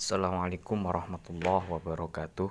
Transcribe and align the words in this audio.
Assalamualaikum 0.00 0.80
warahmatullahi 0.88 1.68
wabarakatuh. 1.76 2.48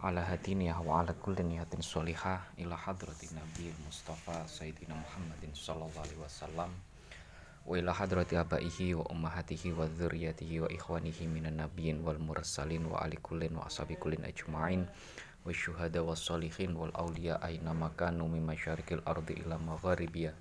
Ala 0.00 0.24
hadiniyah 0.24 0.80
wa 0.80 1.04
ala 1.04 1.12
kulli 1.12 1.44
niyatin 1.44 1.84
sholihah 1.84 2.48
ila 2.56 2.80
hadratin 2.80 3.36
Nabi 3.36 3.68
Mustafa 3.84 4.48
Sayyidina 4.48 4.96
Muhammadin 4.96 5.52
sallallahu 5.52 6.00
alaihi 6.00 6.16
wasallam 6.16 6.72
wa 7.68 7.76
ila 7.76 7.92
hadrati 7.92 8.40
abaihi 8.40 8.96
wa 8.96 9.04
ummahatihi 9.04 9.76
wa 9.76 9.84
dzurriyyatihi 9.84 10.64
wa 10.64 10.72
ikhwanihi 10.72 11.28
minan 11.28 11.60
nabiyyin 11.60 12.00
wal 12.00 12.16
mursalin 12.16 12.88
wa 12.88 12.96
ali 13.04 13.20
kullin 13.20 13.52
wa 13.52 13.68
ashabi 13.68 14.00
kullin 14.00 14.24
ajma'in 14.24 14.88
wa 14.88 15.52
syuhada 15.52 16.00
was 16.00 16.24
sholihin 16.24 16.72
wal 16.72 16.88
awliya 16.96 17.36
aina 17.44 17.76
makanu 17.76 18.32
min 18.32 18.40
masyarikil 18.48 19.04
ardi 19.04 19.44
ila 19.44 19.60
magharibiya 19.60 20.32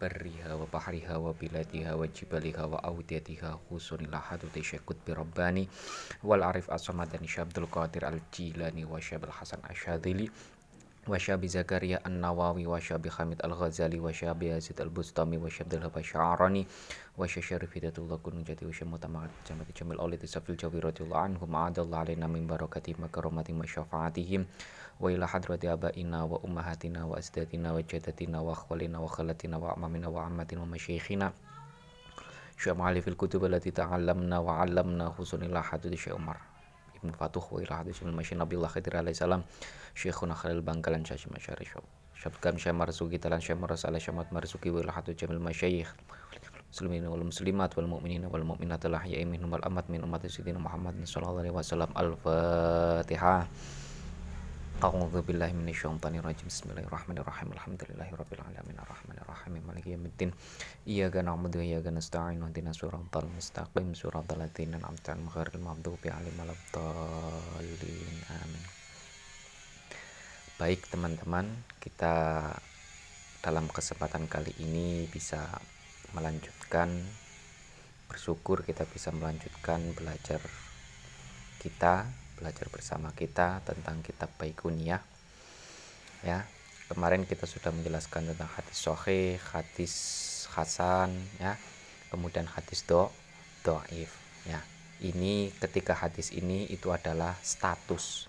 barriha 0.00 0.56
wa 0.56 0.66
bahriha 0.72 1.20
wa 1.20 1.36
biladiha 1.36 1.92
wa 2.00 2.08
jibaliha 2.08 2.64
wa 2.66 2.80
awdiyatiha 2.80 3.50
husunil 3.68 4.16
haduti 4.16 4.64
syekut 4.64 4.96
birabbani 5.04 5.68
wal 6.24 6.40
arif 6.42 6.72
as-samadani 6.72 7.28
syabdul 7.28 7.68
وشاب 11.08 11.46
زكريا 11.46 11.98
النووي 12.06 12.66
وشاب 12.66 13.08
حميد 13.08 13.40
الغزالي 13.44 14.00
وشاب 14.00 14.42
يزيد 14.42 14.80
البستامي 14.80 15.38
وشاب 15.38 15.72
الهبا 15.74 16.00
الشعراني 16.00 16.66
وشاب 17.18 17.42
شريف 17.42 17.76
هداية 17.76 17.92
الله 17.98 18.16
كن 18.16 18.42
جدي 18.44 18.66
وشاب 18.66 18.88
متمعد 18.88 19.30
جمع 19.50 19.64
جميل 19.80 19.98
أولي 19.98 20.16
تسفل 20.16 20.56
جوي 20.56 20.80
رضي 20.80 21.04
الله 21.04 21.18
عنهم 21.18 21.56
عاد 21.56 21.78
الله 21.78 21.98
علينا 21.98 22.26
من 22.26 22.46
بركاته 22.46 22.94
وكرمتهم 23.02 23.60
وشفاعتهم 23.60 24.46
وإلى 25.00 25.28
حضرة 25.28 25.60
آبائنا 25.64 26.22
وأمهاتنا 26.22 27.04
وأسداتنا 27.04 27.72
وجدتنا 27.72 28.40
وأخوالنا 28.40 28.98
وخالتنا 28.98 29.56
وأعمامنا 29.56 30.08
وعماتنا 30.08 30.60
ومشايخنا 30.62 31.32
شيخ 32.58 32.72
معالي 32.76 33.00
في 33.00 33.08
الكتب 33.08 33.44
التي 33.44 33.70
تعلمنا 33.70 34.38
وعلمنا 34.38 35.08
خصوصا 35.10 35.36
إلى 35.36 35.62
حدود 35.62 35.94
شيخ 35.94 36.14
عمر 36.14 36.36
Syekh 37.00 37.08
Ibnu 37.08 37.16
Fatuh 37.16 37.40
wa 37.40 37.58
ila 37.64 37.74
hadis 37.80 37.96
min 38.04 38.12
masyin 38.12 38.36
Nabi 38.36 38.60
Allah 38.60 38.68
Khidir 38.68 38.94
alaihi 39.00 39.16
salam 39.16 39.40
Syekhuna 39.96 40.36
Khalil 40.36 40.60
Bangkalan 40.60 41.00
Syekh 41.08 41.32
Masyari 41.32 41.64
Syabkam 42.12 42.60
Syekh 42.60 42.76
Marzuki 42.76 43.16
Talan 43.16 43.40
Syekh 43.40 43.56
Maras 43.56 43.88
ala 43.88 43.96
Syamat 43.96 44.28
Marzuki 44.28 44.68
wa 44.68 44.84
ila 44.84 44.92
hadud 44.92 45.16
jamil 45.16 45.40
masyayikh 45.40 45.88
muslimin 46.70 47.08
wal 47.08 47.24
muslimat 47.24 47.72
wal 47.72 47.88
mu'minin 47.88 48.28
wal 48.28 48.44
mu'minat 48.44 48.84
al 48.86 49.00
ahya'i 49.00 49.24
minhum 49.24 49.50
amat 49.50 49.88
min 49.88 50.04
ummati 50.04 50.28
sayyidina 50.30 50.60
Muhammad 50.60 50.94
sallallahu 51.02 51.42
alaihi 51.42 51.56
wasallam 51.56 51.90
al-Fatihah 51.98 53.48
Amin. 68.40 68.64
Baik 70.56 70.88
teman-teman, 70.88 71.44
kita 71.76 72.40
dalam 73.44 73.68
kesempatan 73.68 74.32
kali 74.32 74.56
ini 74.64 75.04
bisa 75.12 75.60
melanjutkan 76.16 76.88
bersyukur 78.08 78.64
kita 78.64 78.88
bisa 78.88 79.12
melanjutkan 79.12 79.92
belajar 79.92 80.40
kita 81.60 82.08
belajar 82.40 82.72
bersama 82.72 83.12
kita 83.12 83.60
tentang 83.68 84.00
kitab 84.00 84.32
Baikuniyah 84.40 85.04
ya 86.24 86.48
kemarin 86.88 87.28
kita 87.28 87.44
sudah 87.44 87.70
menjelaskan 87.70 88.32
tentang 88.32 88.50
hadis 88.56 88.78
sohih 88.80 89.36
hadis 89.52 89.94
hasan 90.56 91.12
ya 91.36 91.60
kemudian 92.10 92.50
hadis 92.50 92.82
do 92.88 93.12
doif. 93.62 94.10
Ya 94.44 94.60
ini 95.00 95.54
ketika 95.62 95.94
hadis 95.96 96.34
ini 96.34 96.68
itu 96.68 96.90
adalah 96.92 97.38
status 97.40 98.26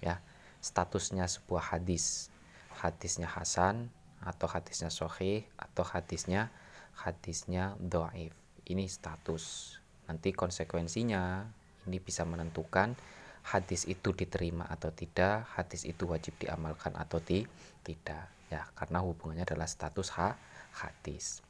ya 0.00 0.22
statusnya 0.62 1.26
sebuah 1.28 1.76
hadis. 1.76 2.30
Hadisnya 2.74 3.30
hasan 3.30 3.88
atau 4.20 4.50
hadisnya 4.50 4.90
sohih 4.92 5.46
atau 5.56 5.84
hadisnya 5.84 6.52
hadisnya 6.94 7.76
doif. 7.80 8.32
Ini 8.64 8.88
status. 8.88 9.76
Nanti 10.08 10.32
konsekuensinya 10.32 11.48
ini 11.88 11.98
bisa 12.00 12.24
menentukan 12.28 12.96
hadis 13.44 13.84
itu 13.84 14.16
diterima 14.16 14.64
atau 14.64 14.88
tidak, 14.88 15.44
hadis 15.52 15.84
itu 15.84 16.08
wajib 16.08 16.32
diamalkan 16.40 16.96
atau 16.96 17.20
ti 17.20 17.44
tidak. 17.84 18.32
Ya, 18.48 18.64
karena 18.76 19.04
hubungannya 19.04 19.44
adalah 19.44 19.68
status 19.68 20.14
ha 20.16 20.36
hadis. 20.80 21.44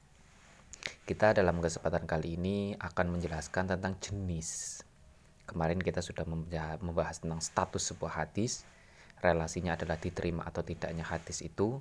Kita 1.06 1.32
dalam 1.32 1.62
kesempatan 1.62 2.04
kali 2.04 2.36
ini 2.36 2.56
akan 2.76 3.16
menjelaskan 3.16 3.76
tentang 3.76 3.94
jenis. 4.02 4.82
Kemarin 5.44 5.78
kita 5.80 6.00
sudah 6.00 6.24
membahas 6.80 7.20
tentang 7.20 7.40
status 7.44 7.92
sebuah 7.92 8.24
hadis, 8.24 8.64
relasinya 9.20 9.76
adalah 9.76 10.00
diterima 10.00 10.44
atau 10.44 10.64
tidaknya 10.64 11.04
hadis 11.04 11.44
itu. 11.44 11.80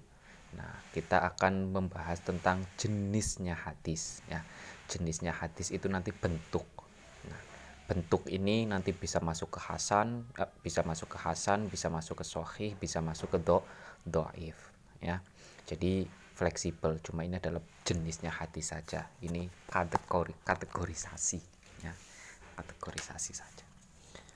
Nah, 0.54 0.72
kita 0.94 1.24
akan 1.34 1.74
membahas 1.74 2.22
tentang 2.22 2.62
jenisnya 2.78 3.58
hadis 3.58 4.22
ya. 4.30 4.46
Jenisnya 4.92 5.34
hadis 5.34 5.72
itu 5.74 5.88
nanti 5.90 6.14
bentuk 6.14 6.68
bentuk 7.84 8.32
ini 8.32 8.64
nanti 8.64 8.96
bisa 8.96 9.20
masuk 9.20 9.56
ke 9.56 9.60
hasan 9.60 10.24
eh, 10.40 10.48
bisa 10.64 10.88
masuk 10.88 11.14
ke 11.14 11.18
hasan 11.20 11.68
bisa 11.68 11.92
masuk 11.92 12.24
ke 12.24 12.26
sohih 12.26 12.72
bisa 12.80 13.04
masuk 13.04 13.36
ke 13.36 13.40
do 13.44 13.60
doif 14.08 14.56
ya. 15.04 15.20
Jadi 15.68 16.08
fleksibel 16.34 17.00
cuma 17.00 17.24
ini 17.24 17.40
adalah 17.40 17.64
jenisnya 17.84 18.32
hati 18.32 18.60
saja. 18.60 19.08
Ini 19.24 19.48
kategori 19.68 20.34
kategorisasi 20.44 21.40
ya. 21.84 21.94
Kategorisasi 22.60 23.32
saja. 23.36 23.66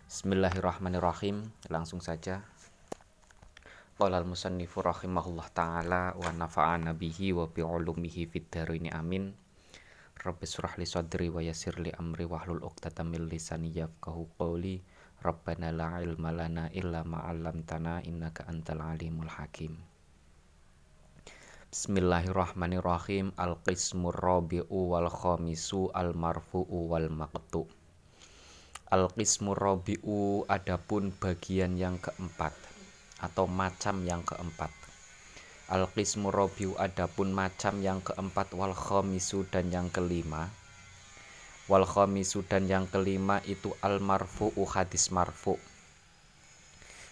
Bismillahirrahmanirrahim. 0.07 1.51
Langsung 1.67 1.99
saja. 1.99 2.43
Qala 3.97 4.21
al-musannifu 4.21 4.85
rahimahullah 4.85 5.47
ta'ala 5.51 6.13
wa 6.13 6.29
nafa'ana 6.29 6.93
bihi 6.93 7.33
wa 7.33 7.49
bi'ulumihi 7.49 8.29
fid 8.29 8.53
amin 8.93 9.33
Rabbi 10.17 10.49
surah 10.49 10.73
li 10.81 10.89
sadri 10.89 11.29
wa 11.29 11.45
yasir 11.45 11.77
li 11.77 11.93
amri 11.93 12.25
wahlul 12.25 12.65
uqtatam 12.65 13.13
min 13.13 13.29
lisani 13.29 13.69
yafqahu 13.69 14.25
qawli. 14.41 14.81
Rabbana 15.21 15.69
la 15.69 16.01
ilma 16.01 16.33
lana 16.33 16.73
illa 16.73 17.05
ma 17.05 17.21
'allamtana 17.21 18.01
innaka 18.01 18.49
antal 18.49 18.81
alimul 18.81 19.29
hakim. 19.29 19.77
Bismillahirrahmanirrahim. 21.69 23.37
Al-qismur 23.37 24.17
rabi'u 24.17 24.97
wal 24.97 25.05
khamisu 25.05 25.93
al 25.93 26.17
marfu'u 26.17 26.89
wal 26.89 27.13
maqtu. 27.13 27.69
Al-qismur 28.89 29.53
rabi'u 29.53 30.49
adapun 30.49 31.13
bagian 31.13 31.77
yang 31.77 32.01
keempat 32.01 32.57
atau 33.21 33.45
macam 33.45 34.01
yang 34.01 34.25
keempat 34.25 34.86
al 35.67 35.91
qismu 35.91 36.31
robiu 36.31 36.75
adapun 36.79 37.35
macam 37.35 37.83
yang 37.83 37.99
keempat 37.99 38.55
wal 38.55 38.71
khomisu 38.71 39.47
dan 39.51 39.67
yang 39.67 39.91
kelima 39.91 40.47
wal 41.67 41.83
khomisu 41.83 42.47
dan 42.47 42.71
yang 42.71 42.87
kelima 42.87 43.43
itu 43.43 43.75
al 43.83 43.99
marfu'u 43.99 44.63
hadis 44.63 45.11
marfu 45.11 45.59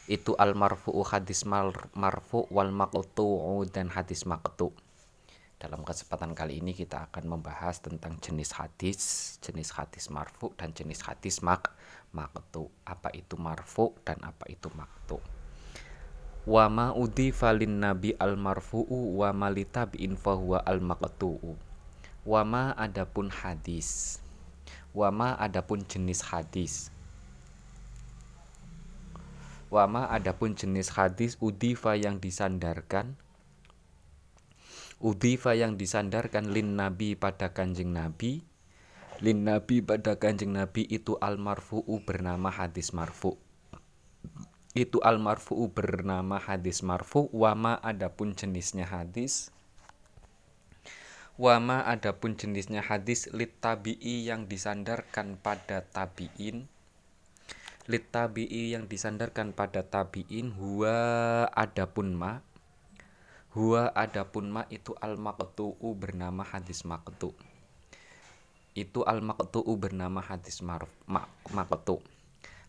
itu 0.07 0.31
al 0.39 0.55
marfu'u 0.55 1.03
hadis 1.03 1.43
marfu 1.97 2.47
wal 2.47 2.71
maqtu'u 2.71 3.67
dan 3.67 3.91
hadis 3.91 4.23
maqtu 4.23 4.71
dalam 5.55 5.87
kesempatan 5.87 6.35
kali 6.35 6.59
ini 6.59 6.75
kita 6.75 7.07
akan 7.09 7.39
membahas 7.39 7.79
tentang 7.79 8.19
jenis 8.19 8.53
hadis, 8.59 8.99
jenis 9.39 9.71
hadis 9.73 10.11
marfu 10.11 10.51
dan 10.59 10.75
jenis 10.75 10.99
hadis 11.07 11.39
mak 11.39 11.71
maqtu. 12.11 12.67
Apa 12.83 13.09
itu 13.15 13.39
marfu 13.39 13.95
dan 14.03 14.19
apa 14.21 14.51
itu 14.51 14.67
maqtu? 14.75 15.17
Wa 16.45 16.69
ma 16.69 16.93
falin 17.33 17.81
nabi 17.81 18.13
al 18.21 18.37
marfu'u 18.37 19.17
wa 19.17 19.33
malitabi'in 19.33 20.13
fahuwa 20.13 20.61
al 20.61 20.77
maqtu'u 20.77 21.57
wa 22.25 22.41
ma 22.41 22.73
adapun 22.73 23.29
hadis. 23.29 24.17
Wa 24.97 25.13
ma 25.13 25.37
adapun 25.37 25.85
jenis 25.85 26.25
hadis. 26.33 26.89
Wa 29.69 29.85
ma 29.85 30.09
adapun 30.09 30.57
jenis 30.57 30.89
hadis 30.97 31.37
udifa 31.37 31.93
yang 31.93 32.17
disandarkan. 32.17 33.13
Udifa 34.97 35.53
yang 35.53 35.77
disandarkan 35.77 36.49
lin 36.49 36.73
nabi 36.73 37.13
pada 37.13 37.53
kanjeng 37.53 37.93
nabi. 37.93 38.41
Lin 39.21 39.45
nabi 39.45 39.85
pada 39.85 40.17
kanjeng 40.17 40.57
nabi 40.57 40.81
itu 40.89 41.13
al 41.21 41.37
marfu'u 41.37 42.01
bernama 42.01 42.49
hadis 42.49 42.89
marfu' 42.89 43.44
itu 44.75 44.99
al 44.99 45.23
marfu'u 45.23 45.71
bernama 45.71 46.35
hadis 46.35 46.83
marfu 46.83 47.31
wama 47.31 47.79
adapun 47.79 48.35
jenisnya 48.35 48.83
hadis. 48.83 49.55
Wama 51.39 51.87
adapun 51.87 52.35
jenisnya 52.35 52.83
hadis 52.83 53.31
lit 53.31 53.55
tabi'i 53.63 54.27
yang 54.27 54.51
disandarkan 54.51 55.39
pada 55.39 55.87
tabi'in. 55.87 56.67
Lit 57.87 58.11
tabi'i 58.11 58.75
yang 58.75 58.91
disandarkan 58.91 59.55
pada 59.55 59.87
tabi'in 59.87 60.51
huwa 60.51 61.47
adapun 61.55 62.11
ma. 62.11 62.43
Huwa 63.55 63.95
adapun 63.95 64.51
ma 64.51 64.67
itu 64.67 64.91
al 64.99 65.15
maqtu'u 65.15 65.95
bernama 65.95 66.43
hadis 66.43 66.83
maqtu' 66.83 67.55
itu 68.75 69.07
al 69.07 69.23
maqtu'u 69.23 69.71
bernama 69.79 70.19
hadis 70.19 70.59
marf 70.59 70.91
ma, 71.07 71.23
maqtu 71.55 72.03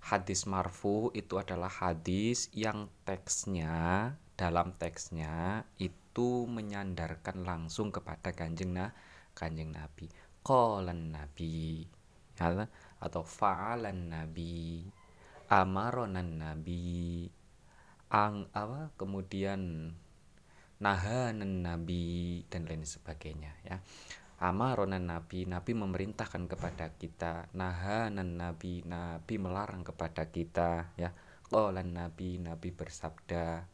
hadis 0.07 0.47
marfu 0.47 1.11
itu 1.19 1.35
adalah 1.35 1.67
hadis 1.67 2.47
yang 2.55 2.87
teksnya 3.03 4.15
dalam 4.39 4.71
teksnya 4.79 5.67
itu 5.83 6.47
menyandarkan 6.47 7.43
langsung 7.43 7.91
kepada 7.91 8.31
kanjeng 8.31 8.71
nah 8.71 8.95
kanjeng 9.35 9.75
nabi. 9.75 10.07
Kolan 10.47 11.11
nabi 11.11 11.83
ya, 12.39 12.71
atau 13.03 13.23
fa'alan 13.27 14.15
nabi 14.15 14.87
amaronan 15.51 16.39
nabi 16.39 17.27
ang 18.11 18.47
apa 18.55 18.95
kemudian 18.95 19.91
nahanan 20.79 21.67
nabi 21.67 22.43
dan 22.47 22.69
lain 22.69 22.87
sebagainya 22.87 23.51
ya 23.67 23.83
amaronan 24.37 25.09
nabi 25.09 25.49
nabi 25.49 25.73
memerintahkan 25.73 26.45
kepada 26.49 26.93
kita. 26.97 27.49
Nahanan 27.57 28.37
nabi 28.37 28.85
nabi 28.85 29.35
melarang 29.41 29.83
kepada 29.85 30.29
kita 30.29 30.93
ya. 31.01 31.13
Qolan 31.47 31.95
nabi 31.95 32.43
nabi 32.43 32.69
bersabda 32.75 33.65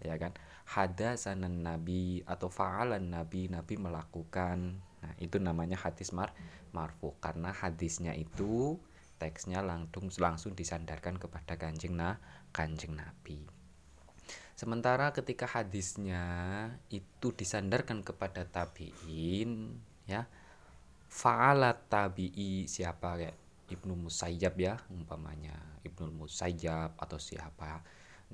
ya 0.00 0.14
kan? 0.16 0.32
Hadasanan 0.66 1.62
nabi 1.62 2.22
atau 2.24 2.48
fa'alan 2.48 3.12
nabi 3.12 3.52
nabi 3.52 3.74
melakukan. 3.76 4.80
Nah 4.80 5.14
itu 5.20 5.36
namanya 5.36 5.76
hadis 5.76 6.16
mar 6.16 6.32
marfu. 6.72 7.12
Karena 7.20 7.52
hadisnya 7.52 8.16
itu 8.16 8.80
teksnya 9.16 9.64
langsung 9.64 10.08
langsung 10.20 10.52
disandarkan 10.52 11.16
kepada 11.16 11.56
kanjeng 11.56 11.96
nah 11.96 12.20
kanjeng 12.52 12.96
nabi. 12.96 13.44
Sementara 14.56 15.12
ketika 15.12 15.44
hadisnya 15.44 16.24
itu 16.88 17.28
disandarkan 17.36 18.00
kepada 18.00 18.48
tabiin 18.48 19.76
ya. 20.06 20.24
Fa'alat 21.06 21.86
tabi'i 21.86 22.66
siapa 22.66 23.14
kayak 23.18 23.36
Ibnu 23.66 23.98
Musayyab 23.98 24.54
ya 24.58 24.74
umpamanya 24.94 25.54
Ibnu 25.82 26.14
Musayyab 26.14 26.94
atau 26.98 27.18
siapa. 27.18 27.82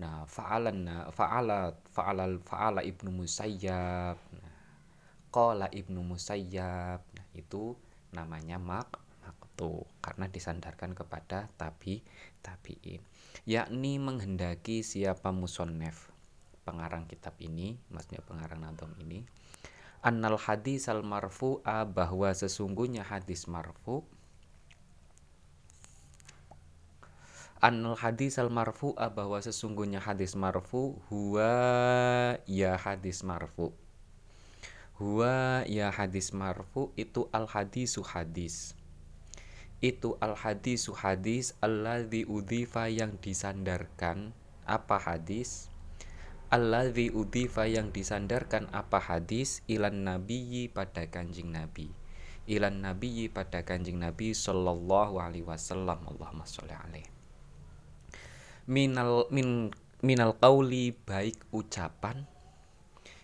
Nah 0.01 0.25
fa'alan 0.25 1.09
fa'alat 1.13 1.77
fa'alal 1.93 2.41
fa'ala 2.41 2.81
Ibnu 2.85 3.13
Musayyab. 3.13 4.17
Nah, 4.17 4.57
qala 5.33 5.69
Ibnu 5.69 6.01
Musayyab. 6.05 7.01
Nah 7.01 7.27
itu 7.37 7.77
namanya 8.13 8.61
mak 8.61 9.01
maktu 9.25 9.85
karena 10.01 10.29
disandarkan 10.29 10.97
kepada 10.97 11.49
tabi 11.61 12.01
tabiin. 12.41 13.01
Yakni 13.49 14.01
menghendaki 14.01 14.85
siapa 14.85 15.33
musonnef. 15.33 16.13
Pengarang 16.63 17.09
kitab 17.11 17.37
ini 17.41 17.77
maksudnya 17.91 18.23
pengarang 18.23 18.63
nadom 18.63 18.93
ini 19.03 19.27
annal 20.03 20.35
hadis 20.35 20.91
al 20.91 21.07
marfu'a 21.07 21.87
bahwa 21.87 22.35
sesungguhnya 22.35 23.07
hadis 23.07 23.47
marfu. 23.47 24.03
Annal 27.63 27.95
hadis 27.95 28.43
al 28.43 28.51
marfu'a 28.51 29.15
bahwa 29.15 29.39
sesungguhnya 29.39 30.03
hadis 30.03 30.35
marfu. 30.35 30.99
Huwa 31.07 31.55
ya 32.51 32.75
hadis 32.75 33.23
marfu. 33.23 33.71
Huwa 34.99 35.63
ya 35.71 35.95
hadis 35.95 36.35
marfu 36.35 36.91
itu 36.99 37.31
al 37.31 37.47
hadisu 37.47 38.03
hadis. 38.03 38.75
Itu 39.79 40.19
al 40.19 40.35
hadisu 40.35 40.95
hadis 40.95 41.55
alladzi 41.63 42.27
udhifa 42.27 42.91
yang 42.91 43.19
disandarkan. 43.23 44.35
Apa 44.67 44.99
hadis 44.99 45.72
alladzi 46.53 47.09
udhifa 47.09 47.65
yang 47.65 47.97
disandarkan 47.97 48.69
apa 48.77 49.01
hadis 49.01 49.65
ilan 49.73 50.05
nabiyyi 50.05 50.69
pada 50.69 51.09
kanjing 51.09 51.49
nabi. 51.49 51.89
Ilan 52.45 52.85
nabiyyi 52.85 53.33
pada 53.33 53.65
kanjing 53.65 53.97
nabi 53.97 54.37
sallallahu 54.37 55.17
alaihi 55.17 55.49
wasallam 55.49 56.05
Allahumma 56.05 56.45
sholli 56.45 56.77
alaih. 56.77 57.09
Minal 58.69 59.33
min 59.33 59.73
minal 60.05 60.37
qauli 60.37 60.93
baik 60.93 61.41
ucapan. 61.57 62.29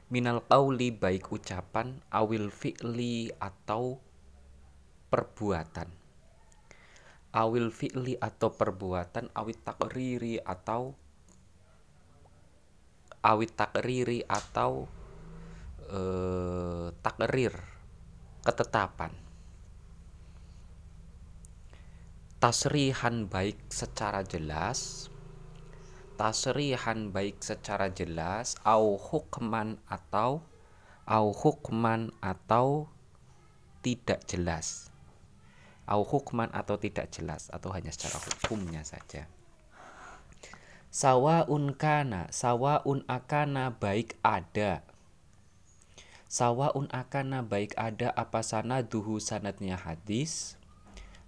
Minal 0.09 0.41
qauli 0.49 0.89
baik 0.89 1.29
ucapan 1.29 2.01
awil 2.09 2.49
fi'li 2.49 3.29
atau 3.37 4.01
perbuatan. 5.13 5.93
Awil 7.37 7.69
fi'li 7.77 8.17
atau 8.17 8.57
perbuatan 8.57 9.29
awit 9.37 9.61
takriri 9.69 10.41
atau 10.41 10.97
awit 13.29 13.53
takriri 13.53 14.25
atau 14.25 14.89
eh, 15.93 16.89
takrir 17.05 17.53
ketetapan. 18.41 19.13
Tasrihan 22.39 23.27
baik 23.27 23.59
secara 23.69 24.23
jelas 24.25 25.11
tasrihan 26.19 27.15
baik 27.15 27.39
secara 27.39 27.95
jelas 27.95 28.59
au 28.67 28.99
hukman 28.99 29.79
atau 29.87 30.43
au 31.07 31.27
hukman 31.31 32.11
atau 32.19 32.91
tidak 33.87 34.27
jelas. 34.27 34.91
Au 35.87 36.03
hukman 36.05 36.51
atau 36.53 36.77
tidak 36.77 37.15
jelas 37.15 37.49
atau 37.55 37.71
hanya 37.73 37.95
secara 37.95 38.21
hukumnya 38.21 38.85
saja 38.85 39.31
Sawaun 40.89 41.77
kana, 41.77 42.33
sawaun 42.33 43.05
akana 43.05 43.77
baik 43.77 44.17
ada. 44.25 44.81
Sawaun 46.33 46.89
akana 46.89 47.45
baik 47.45 47.77
ada 47.77 48.09
apa 48.17 48.41
sana 48.41 48.81
duhu 48.81 49.21
sanatnya 49.21 49.77
hadis. 49.77 50.57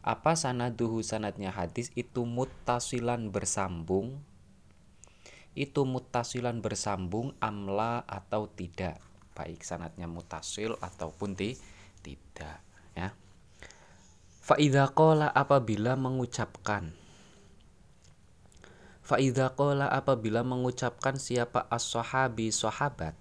Apa 0.00 0.32
sana 0.32 0.72
duhu 0.72 1.04
sanatnya 1.04 1.52
hadis 1.52 1.92
itu 1.92 2.24
mutasilan 2.24 3.28
bersambung. 3.28 4.24
Itu 5.52 5.84
mutasilan 5.84 6.64
bersambung 6.64 7.36
amla 7.36 8.08
atau 8.08 8.48
tidak. 8.48 8.96
Baik 9.36 9.60
sanatnya 9.60 10.08
mutasil 10.08 10.80
ataupun 10.80 11.36
ti, 11.36 11.60
tidak 12.00 12.64
ya. 12.96 13.12
Fa'idha 14.40 14.88
apabila 15.36 16.00
mengucapkan 16.00 16.99
Fa'idha 19.00 19.56
qala 19.56 19.88
apabila 19.88 20.44
mengucapkan 20.44 21.16
siapa 21.16 21.64
as-sahabi 21.72 22.52
sahabat. 22.52 23.16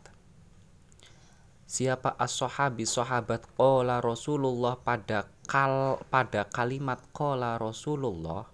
Siapa 1.70 2.18
as-sahabi 2.20 2.84
sahabat 2.84 3.46
qala 3.56 4.04
Rasulullah 4.04 4.76
pada 4.76 5.30
kal 5.48 6.04
pada 6.12 6.46
kalimat 6.52 7.00
qala 7.16 7.56
Rasulullah. 7.62 8.50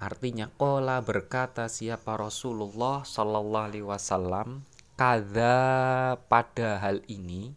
Artinya 0.00 0.48
qala 0.56 1.02
berkata 1.04 1.68
siapa 1.68 2.16
Rasulullah 2.16 3.04
sallallahu 3.04 3.66
alaihi 3.68 3.84
wasallam 3.84 4.64
kada 4.96 6.16
pada 6.28 6.80
hal 6.80 7.04
ini. 7.08 7.52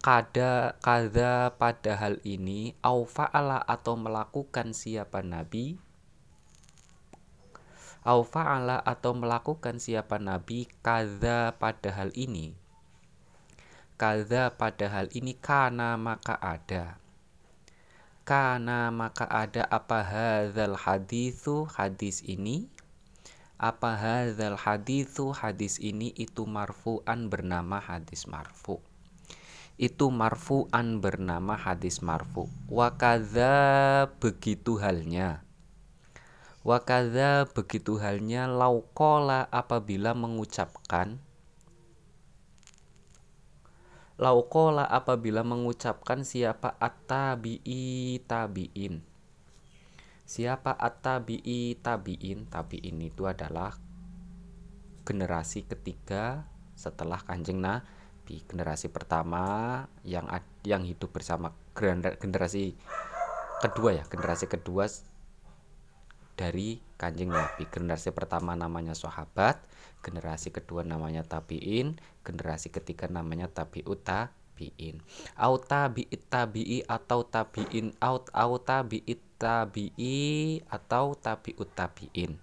Kada 0.00 0.80
kada 0.80 1.52
pada 1.56 1.92
hal 1.96 2.20
ini. 2.24 2.72
Au 2.80 3.04
fa'ala 3.04 3.60
atau 3.64 4.00
melakukan 4.00 4.72
siapa 4.72 5.20
nabi 5.20 5.76
au 8.00 8.24
fa'ala 8.24 8.80
atau 8.80 9.12
melakukan 9.12 9.76
siapa 9.76 10.16
nabi 10.16 10.64
kaza 10.80 11.52
pada 11.60 11.92
hal 11.92 12.08
ini. 12.16 12.56
Kaza 14.00 14.56
pada 14.56 14.88
hal 14.88 15.12
ini 15.12 15.36
karena 15.36 16.00
maka 16.00 16.40
ada. 16.40 16.96
Karena 18.24 18.88
maka 18.88 19.28
ada. 19.28 19.68
Apa 19.68 20.00
hadzal 20.00 20.80
hadithu 20.80 21.68
hadis 21.68 22.24
ini. 22.24 22.72
Apa 23.60 24.00
hadzal 24.00 24.56
hadithu 24.56 25.36
hadis 25.36 25.76
ini 25.76 26.16
itu 26.16 26.48
marfu'an 26.48 27.28
bernama 27.28 27.76
hadis 27.76 28.24
marfu. 28.24 28.80
Itu 29.76 30.08
marfu'an 30.08 31.04
bernama 31.04 31.60
hadis 31.60 32.00
marfu. 32.00 32.48
Wa 32.72 32.96
begitu 34.16 34.80
halnya 34.80 35.44
Wakada 36.60 37.48
begitu 37.48 37.96
halnya 37.96 38.44
laukola 38.44 39.48
apabila 39.48 40.12
mengucapkan. 40.12 41.16
Laukola 44.20 44.84
apabila 44.84 45.40
mengucapkan 45.40 46.20
siapa 46.20 46.76
at-tabi'i 46.76 48.20
tabi'in. 48.28 49.00
Siapa 50.28 50.76
at-tabi'i 50.76 51.80
tabi'in 51.80 52.44
Tabi'in 52.52 53.08
itu 53.08 53.24
adalah 53.24 53.80
generasi 55.08 55.64
ketiga 55.64 56.44
setelah 56.76 57.24
kanjeng 57.24 57.64
Nabi. 57.64 58.44
Generasi 58.44 58.92
pertama 58.92 59.88
yang 60.04 60.28
yang 60.68 60.84
hidup 60.84 61.08
bersama 61.16 61.56
generasi 61.72 62.76
kedua 63.64 63.96
ya 63.96 64.04
Generasi 64.06 64.46
kedua 64.46 64.86
dari 66.40 66.80
kanjeng 66.96 67.28
Nabi. 67.28 67.68
Generasi 67.68 68.16
pertama 68.16 68.56
namanya 68.56 68.96
sahabat, 68.96 69.60
generasi 70.00 70.48
kedua 70.48 70.80
namanya 70.80 71.20
tabiin, 71.20 72.00
generasi 72.24 72.72
ketiga 72.72 73.12
namanya 73.12 73.52
tabiut 73.52 74.00
tabiin. 74.00 75.04
Au 75.36 75.60
tabi'it 75.60 76.24
tabi'i 76.32 76.80
atau 76.88 77.28
tabiin 77.28 77.92
au 78.00 78.24
au 78.32 78.56
tabi'it 78.56 79.20
tabi'i 79.36 80.64
atau 80.72 81.12
tabi'ut 81.12 81.68
tabiin. 81.76 82.40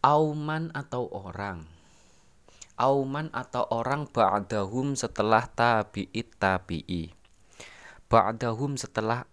Auman 0.00 0.72
atau 0.72 1.12
orang. 1.12 1.68
Auman 2.80 3.28
atau 3.36 3.68
orang 3.68 4.08
ba'dahum 4.08 4.96
setelah 4.96 5.44
tabi'it 5.52 6.32
tabi'i. 6.40 7.12
Ba'dahum 8.08 8.80
setelah 8.80 9.28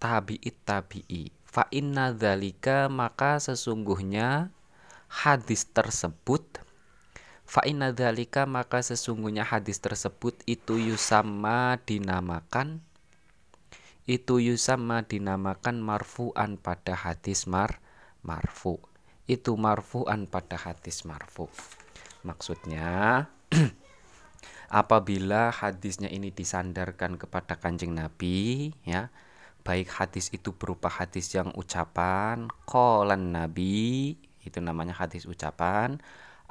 tabi'it 0.00 0.56
tabi'i 0.64 1.39
fa 1.50 1.66
inna 1.74 2.14
dzalika 2.14 2.86
maka 2.86 3.42
sesungguhnya 3.42 4.54
hadis 5.10 5.66
tersebut 5.66 6.62
fa 7.42 7.66
inna 7.66 7.90
dzalika 7.90 8.46
maka 8.46 8.78
sesungguhnya 8.78 9.42
hadis 9.42 9.82
tersebut 9.82 10.38
itu 10.46 10.78
yusama 10.78 11.82
dinamakan 11.82 12.80
itu 14.10 14.42
yusama 14.42 15.06
dinamakan 15.06 15.78
marfu'an 15.78 16.58
pada 16.58 16.98
hadis 16.98 17.46
mar 17.46 17.78
marfu. 18.26 18.82
Itu 19.30 19.54
marfu'an 19.54 20.26
pada 20.26 20.58
hadis 20.58 21.06
marfu. 21.06 21.46
Maksudnya 22.26 23.30
apabila 24.82 25.54
hadisnya 25.54 26.10
ini 26.10 26.34
disandarkan 26.34 27.22
kepada 27.22 27.54
kanjeng 27.54 27.94
Nabi 27.94 28.70
ya 28.82 29.14
baik 29.60 29.92
hadis 29.92 30.32
itu 30.32 30.56
berupa 30.56 30.88
hadis 30.88 31.32
yang 31.36 31.52
ucapan 31.54 32.48
kolan 32.64 33.32
Nabi 33.32 34.16
itu 34.40 34.58
namanya 34.58 34.96
hadis 34.96 35.28
ucapan 35.28 36.00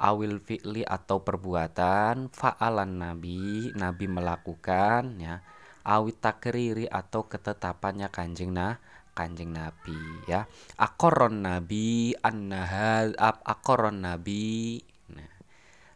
awil 0.00 0.40
fi'li 0.40 0.86
atau 0.86 1.20
perbuatan 1.20 2.32
fa'alan 2.32 3.02
Nabi 3.02 3.70
Nabi 3.76 4.04
melakukan 4.08 5.20
ya 5.20 5.44
awit 5.84 6.22
takriri 6.22 6.88
atau 6.88 7.28
ketetapannya 7.28 8.08
kanjeng 8.08 8.54
nah 8.56 8.80
kanjeng 9.12 9.52
Nabi 9.52 10.24
ya 10.24 10.48
akoron 10.80 11.44
Nabi 11.44 12.16
annahal 12.24 13.12
akoron 13.20 14.06
Nabi 14.06 14.80
nah, 15.12 15.34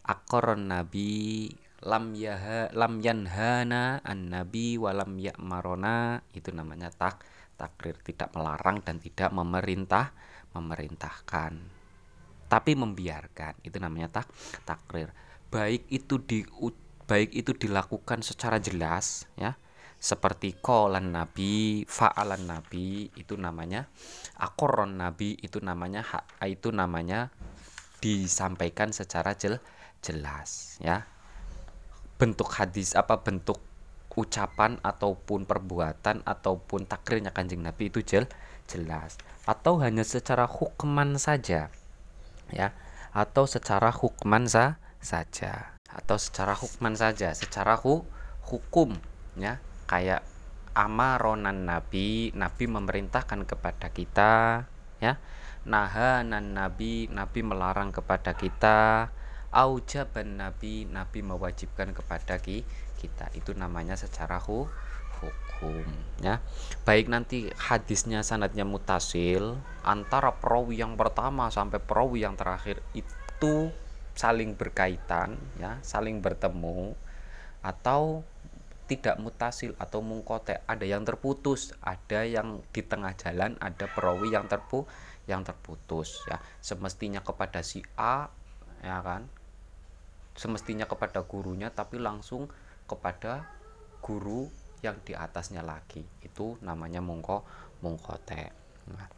akoron 0.05 0.69
Nabi 0.69 1.49
lam 1.85 2.17
yaha 2.17 2.73
lam 2.73 2.99
yanhana 3.05 4.01
an 4.01 4.33
nabi 4.33 4.81
walam 4.81 5.21
ya'marona. 5.21 6.25
Itu 6.33 6.51
namanya 6.57 6.89
tak 6.89 7.21
takrir 7.61 8.01
tidak 8.01 8.33
melarang 8.33 8.81
dan 8.81 8.97
tidak 8.99 9.31
memerintah 9.31 10.17
memerintahkan. 10.57 11.53
Tapi 12.49 12.73
membiarkan 12.73 13.61
itu 13.61 13.77
namanya 13.77 14.25
tak 14.25 14.27
takrir. 14.65 15.13
Baik 15.53 15.85
itu 15.93 16.19
di 16.25 16.41
baik 17.05 17.31
itu 17.37 17.53
dilakukan 17.53 18.25
secara 18.25 18.57
jelas 18.57 19.29
ya. 19.37 19.55
Seperti 20.01 20.61
kolan 20.61 21.17
nabi 21.17 21.85
faalan 21.89 22.49
nabi 22.49 23.13
itu 23.17 23.37
namanya. 23.37 23.89
Akoron 24.41 25.01
nabi 25.01 25.37
itu 25.41 25.61
namanya 25.61 26.05
itu 26.45 26.69
namanya 26.73 27.33
disampaikan 28.05 28.93
secara 28.93 29.33
jel, 29.33 29.65
jelas 30.05 30.77
ya 30.77 31.14
bentuk 32.25 32.57
hadis 32.57 32.97
apa 32.97 33.21
bentuk 33.21 33.61
ucapan 34.17 34.81
ataupun 34.81 35.45
perbuatan 35.45 36.25
ataupun 36.25 36.89
takrirnya 36.89 37.37
kanjeng 37.37 37.61
Nabi 37.61 37.93
itu 37.93 38.01
jel, 38.01 38.25
jelas. 38.65 39.21
Atau 39.45 39.77
hanya 39.85 40.01
secara 40.09 40.49
hukman 40.49 41.21
saja 41.21 41.69
ya. 42.49 42.73
Atau 43.13 43.45
secara 43.45 43.93
hukman 43.93 44.49
sa, 44.49 44.81
saja. 45.05 45.77
Atau 45.93 46.17
secara 46.17 46.57
hukman 46.57 46.97
saja 46.97 47.37
secara 47.37 47.77
hu, 47.77 48.09
hukum 48.49 48.97
ya. 49.37 49.61
Kayak 49.85 50.25
amaronan 50.73 51.69
nabi 51.69 52.33
nabi 52.33 52.65
memerintahkan 52.65 53.45
kepada 53.45 53.93
kita 53.93 54.65
ya. 54.97 55.21
Nahanan 55.69 56.57
nabi 56.57 57.13
nabi 57.13 57.45
melarang 57.45 57.93
kepada 57.93 58.33
kita 58.33 59.13
aujaban 59.55 60.43
nabi. 60.43 60.85
Nabi 60.91 61.23
mewajibkan 61.23 61.95
kepada 61.95 62.43
kita. 62.43 63.31
Itu 63.39 63.55
namanya 63.55 63.95
secara 63.95 64.43
hu, 64.43 64.67
hukum 65.23 65.87
ya. 66.21 66.43
Baik 66.83 67.07
nanti 67.09 67.49
hadisnya 67.55 68.27
sanadnya 68.27 68.67
mutasil 68.67 69.57
antara 69.87 70.35
perawi 70.35 70.83
yang 70.83 70.99
pertama 70.99 71.49
sampai 71.49 71.79
perawi 71.79 72.27
yang 72.27 72.35
terakhir 72.35 72.83
itu 72.93 73.71
saling 74.15 74.55
berkaitan 74.55 75.35
ya 75.59 75.83
saling 75.83 76.23
bertemu 76.23 76.95
atau 77.67 78.23
tidak 78.87 79.19
mutasil 79.19 79.75
atau 79.81 80.05
mungkote 80.05 80.61
ada 80.69 80.87
yang 80.87 81.03
terputus 81.03 81.75
ada 81.83 82.23
yang 82.23 82.63
di 82.71 82.85
tengah 82.85 83.17
jalan 83.19 83.59
ada 83.59 83.91
perawi 83.91 84.31
yang 84.31 84.47
terpu 84.47 84.85
yang 85.25 85.41
terputus 85.41 86.21
ya. 86.29 86.37
Semestinya 86.61 87.25
kepada 87.25 87.65
si 87.65 87.81
A 87.97 88.29
ya 88.85 89.01
kan 89.01 89.25
semestinya 90.35 90.85
kepada 90.85 91.23
gurunya 91.23 91.71
tapi 91.71 92.03
langsung 92.03 92.51
kepada 92.85 93.49
guru 94.05 94.51
yang 94.85 95.01
di 95.01 95.17
atasnya 95.17 95.65
lagi. 95.65 96.05
Itu 96.21 96.61
namanya 96.61 97.01
mungko 97.01 97.47
mungkote 97.85 98.49
nah, 98.89 99.09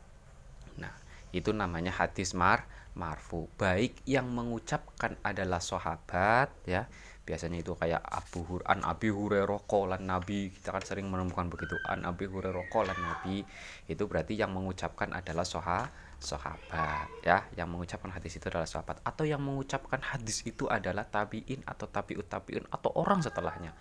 nah 0.74 0.94
itu 1.30 1.54
namanya 1.54 1.94
hadis 1.94 2.34
mar 2.34 2.66
marfu. 2.96 3.46
Baik 3.60 4.00
yang 4.08 4.26
mengucapkan 4.32 5.20
adalah 5.20 5.60
sahabat 5.60 6.48
ya 6.64 6.88
biasanya 7.26 7.58
itu 7.58 7.74
kayak 7.74 7.98
Abu 8.06 8.46
Hur 8.46 8.62
an 8.70 8.86
Abi 8.86 9.10
Hurairah 9.10 9.66
qolan 9.66 10.06
Nabi. 10.06 10.54
Kita 10.54 10.70
kan 10.70 10.86
sering 10.86 11.10
menemukan 11.10 11.50
begitu. 11.50 11.74
An 11.90 12.06
Abi 12.06 12.30
Hurairah 12.30 12.70
qolan 12.70 12.94
Nabi. 12.96 13.42
Itu 13.90 14.06
berarti 14.06 14.38
yang 14.38 14.54
mengucapkan 14.54 15.10
adalah 15.10 15.42
soha 15.42 15.90
sahabat 16.22 17.10
ya. 17.26 17.42
Yang 17.58 17.68
mengucapkan 17.74 18.14
hadis 18.14 18.38
itu 18.38 18.46
adalah 18.46 18.70
sahabat. 18.70 19.02
Atau 19.02 19.26
yang 19.26 19.42
mengucapkan 19.42 19.98
hadis 19.98 20.46
itu 20.46 20.70
adalah 20.70 21.02
tabiin 21.02 21.66
atau 21.66 21.90
tabiut 21.90 22.30
tabiun 22.30 22.64
atau 22.70 22.94
orang 22.94 23.20
setelahnya. 23.20 23.74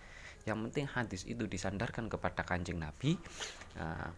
Yang 0.46 0.58
penting 0.70 0.86
hadis 0.94 1.22
itu 1.25 1.46
disandarkan 1.46 2.06
kepada 2.10 2.42
kanjeng 2.46 2.82
Nabi. 2.82 3.18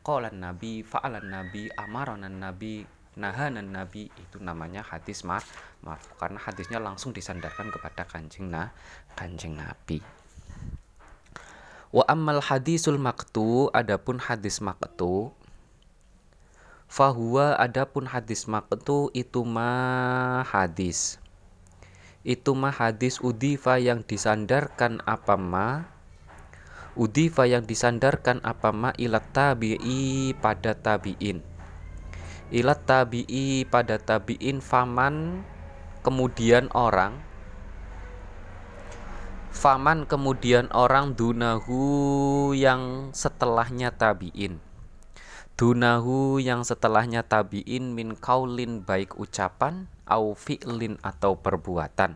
Kolan 0.03 0.39
uh, 0.39 0.51
Nabi 0.51 0.83
fa'alan 0.83 1.27
Nabi 1.27 1.71
amaronan 1.75 2.35
Nabi 2.39 2.96
nahanan 3.17 3.73
Nabi 3.73 4.13
itu 4.13 4.37
namanya 4.37 4.85
hadis 4.85 5.25
mar 5.25 5.41
marfu 5.81 6.13
karena 6.21 6.37
hadisnya 6.37 6.77
langsung 6.77 7.11
disandarkan 7.11 7.73
kepada 7.73 8.05
kanjeng 8.05 8.53
nah 8.53 8.71
kanjeng 9.17 9.57
Nabi. 9.57 9.99
Wa 11.89 12.05
ammal 12.05 12.45
hadisul 12.45 13.01
maktu 13.01 13.73
adapun 13.73 14.21
hadis 14.21 14.61
maktu 14.61 15.33
Fahuwa 16.87 17.59
adapun 17.59 18.07
hadis 18.07 18.47
maktu 18.47 19.11
itu 19.11 19.43
mah 19.43 20.47
hadis. 20.47 21.19
Itu 22.23 22.55
mah 22.55 22.71
hadis 22.71 23.19
udifa 23.19 23.75
yang 23.75 24.07
disandarkan 24.07 25.03
apa 25.03 25.35
ma? 25.35 25.91
Udifa 26.95 27.43
yang 27.43 27.67
disandarkan 27.67 28.39
apa 28.39 28.71
ma 28.71 28.95
ilat 28.95 29.27
tabi'i 29.35 30.31
pada 30.39 30.79
tabi'in 30.79 31.56
Ilat 32.47 32.87
tabi'i 32.87 33.67
pada 33.67 33.99
tabi'in 33.99 34.63
faman 34.63 35.43
kemudian 35.99 36.71
orang. 36.71 37.19
Faman 39.51 40.07
kemudian 40.07 40.71
orang 40.71 41.11
dunahu 41.11 42.55
yang 42.55 43.11
setelahnya 43.11 43.91
tabi'in. 43.91 44.63
Dunahu 45.59 46.39
yang 46.39 46.63
setelahnya 46.63 47.27
tabiin 47.27 47.91
min 47.91 48.15
kaulin 48.15 48.79
baik 48.79 49.19
ucapan 49.19 49.91
au 50.07 50.31
fi'lin 50.31 51.01
atau 51.03 51.35
perbuatan. 51.35 52.15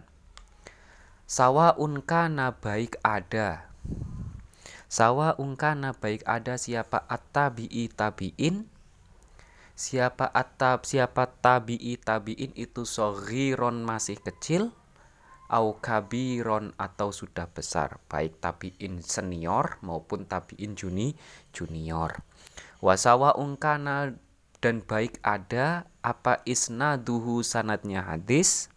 Sawa 1.28 1.76
unkana 1.76 2.56
baik 2.56 3.02
ada. 3.04 3.68
Sawa 4.88 5.36
unkana 5.36 5.92
baik 5.92 6.24
ada 6.24 6.56
siapa? 6.56 7.04
At-tabi'i 7.10 7.92
tabiin 7.92 8.70
siapa 9.82 10.30
atab 10.30 10.86
siapa 10.86 11.26
tabi'i 11.42 11.98
tabiin 11.98 12.54
itu 12.54 12.86
soghiron 12.86 13.82
masih 13.82 14.22
kecil 14.22 14.70
au 15.50 15.82
kabiron 15.82 16.70
atau 16.78 17.10
sudah 17.10 17.50
besar 17.50 17.98
baik 18.06 18.38
tabiin 18.38 19.02
senior 19.02 19.82
maupun 19.82 20.30
tabiin 20.30 20.78
juni 20.78 21.18
junior. 21.50 22.22
Wasawa 22.78 23.34
ungkana 23.42 24.14
dan 24.62 24.86
baik 24.86 25.18
ada 25.26 25.90
apa 26.06 26.46
isnaduhu 26.46 27.42
sanatnya 27.42 28.06
hadis? 28.06 28.70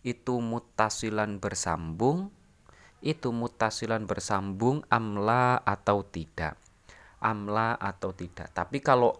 Itu 0.00 0.40
mutasilan 0.40 1.36
bersambung 1.36 2.32
itu 3.00 3.32
mutasilan 3.32 4.04
bersambung 4.04 4.84
amla 4.92 5.60
atau 5.64 6.04
tidak. 6.04 6.56
Amla 7.20 7.76
atau 7.76 8.12
tidak. 8.12 8.52
Tapi 8.52 8.80
kalau 8.80 9.16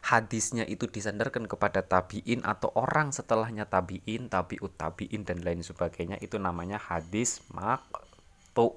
hadisnya 0.00 0.64
itu 0.66 0.88
disandarkan 0.88 1.46
kepada 1.46 1.84
tabiin 1.84 2.42
atau 2.42 2.72
orang 2.74 3.12
setelahnya 3.12 3.68
tabiin 3.68 4.32
tabiut 4.32 4.72
tabiin 4.74 5.22
dan 5.22 5.44
lain 5.44 5.60
sebagainya 5.60 6.16
itu 6.18 6.36
namanya 6.40 6.80
hadis 6.80 7.44
maktu 7.52 8.76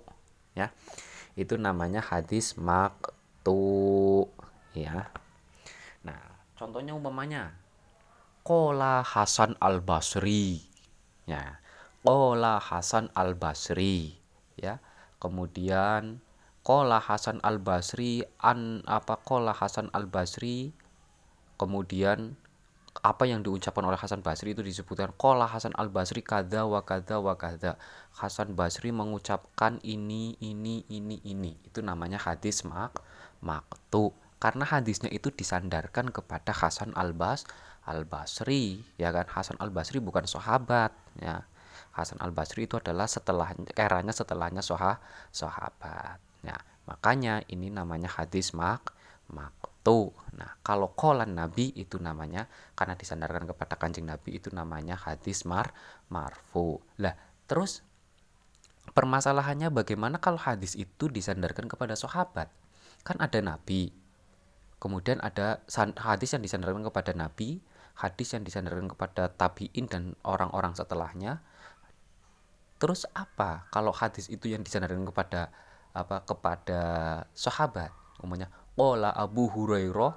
ya. 0.54 0.70
Itu 1.34 1.58
namanya 1.58 2.04
hadis 2.04 2.60
maktu 2.60 4.30
ya. 4.78 5.10
Nah 6.06 6.22
contohnya 6.58 6.94
umpamanya 6.94 7.58
Kola 8.44 9.02
Hasan 9.08 9.56
al 9.64 9.80
Basri 9.80 10.60
ya. 11.24 11.64
Kola 12.04 12.60
Hasan 12.60 13.08
al 13.16 13.40
Basri 13.40 14.20
ya. 14.60 14.84
Kemudian 15.24 16.20
Kola 16.64 17.00
Hasan 17.00 17.40
al 17.44 17.64
Basri 17.64 18.24
an 18.44 18.84
apa 18.84 19.20
Kola 19.24 19.56
Hasan 19.56 19.88
al 19.96 20.12
Basri 20.12 20.76
kemudian 21.64 22.36
apa 23.02 23.26
yang 23.26 23.42
diucapkan 23.42 23.82
oleh 23.82 23.98
Hasan 23.98 24.22
Basri 24.22 24.54
itu 24.54 24.62
disebutkan 24.62 25.10
Kola 25.18 25.50
Hasan 25.50 25.74
Al 25.74 25.90
Basri 25.90 26.22
kada 26.22 26.70
wa 26.70 26.86
kada 26.86 27.18
wa 27.18 27.34
kada 27.34 27.82
Hasan 28.14 28.54
Basri 28.54 28.94
mengucapkan 28.94 29.82
ini 29.82 30.38
ini 30.38 30.86
ini 30.86 31.18
ini. 31.26 31.58
Itu 31.66 31.82
namanya 31.82 32.22
hadis 32.22 32.62
mak 32.62 33.02
maktu. 33.42 34.14
Karena 34.38 34.68
hadisnya 34.68 35.10
itu 35.10 35.34
disandarkan 35.34 36.14
kepada 36.14 36.54
Hasan 36.54 36.94
Al 36.94 37.18
Bas 37.18 37.50
Al 37.90 38.06
Basri 38.06 38.86
ya 39.02 39.10
kan? 39.10 39.26
Hasan 39.26 39.58
Al 39.58 39.74
Basri 39.74 39.98
bukan 39.98 40.30
sahabat 40.30 40.94
ya. 41.18 41.50
Hasan 41.98 42.22
Al 42.22 42.30
Basri 42.30 42.70
itu 42.70 42.78
adalah 42.78 43.10
setelah 43.10 43.58
eranya 43.74 44.14
setelahnya 44.14 44.62
soha 44.62 45.02
sahabat 45.34 46.22
ya. 46.46 46.62
Makanya 46.86 47.42
ini 47.50 47.74
namanya 47.74 48.12
hadis 48.12 48.54
mak 48.54 48.94
maktu 49.32 49.73
Nah, 49.84 50.56
kalau 50.64 50.96
kolan 50.96 51.36
Nabi 51.36 51.76
itu 51.76 52.00
namanya 52.00 52.48
karena 52.74 52.96
disandarkan 52.96 53.44
kepada 53.52 53.76
kanjeng 53.76 54.08
Nabi 54.08 54.40
itu 54.40 54.48
namanya 54.56 54.96
hadis 54.96 55.44
mar 55.44 55.76
marfu. 56.08 56.80
Lah, 57.04 57.20
terus 57.52 57.84
permasalahannya 58.96 59.68
bagaimana 59.76 60.24
kalau 60.24 60.40
hadis 60.40 60.80
itu 60.80 61.12
disandarkan 61.12 61.68
kepada 61.68 62.00
sahabat? 62.00 62.48
Kan 63.04 63.20
ada 63.20 63.44
Nabi. 63.44 63.92
Kemudian 64.80 65.20
ada 65.20 65.64
hadis 66.00 66.36
yang 66.36 66.44
disandarkan 66.44 66.84
kepada 66.88 67.12
Nabi, 67.12 67.60
hadis 68.00 68.32
yang 68.36 68.48
disandarkan 68.48 68.88
kepada 68.88 69.36
tabiin 69.36 69.92
dan 69.92 70.16
orang-orang 70.24 70.76
setelahnya. 70.76 71.44
Terus 72.80 73.08
apa 73.16 73.68
kalau 73.72 73.92
hadis 73.92 74.28
itu 74.32 74.52
yang 74.52 74.64
disandarkan 74.64 75.04
kepada 75.08 75.52
apa 75.92 76.24
kepada 76.24 76.82
sahabat? 77.36 77.92
Umumnya 78.24 78.52
Ola 78.74 79.14
Abu 79.14 79.46
Hurairah 79.54 80.14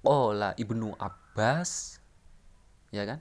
Qala 0.00 0.56
Ibnu 0.56 0.96
Abbas 0.96 2.00
ya 2.88 3.04
kan? 3.04 3.20